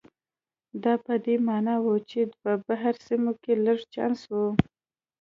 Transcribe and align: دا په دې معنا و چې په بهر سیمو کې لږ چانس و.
دا 0.83 0.93
په 1.05 1.13
دې 1.25 1.35
معنا 1.47 1.75
و 1.79 1.87
چې 2.09 2.21
په 2.41 2.51
بهر 2.65 2.93
سیمو 3.05 3.31
کې 3.41 3.53
لږ 3.65 3.79
چانس 3.93 4.21
و. 4.31 4.35